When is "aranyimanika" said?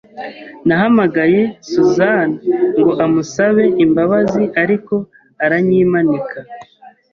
5.43-6.37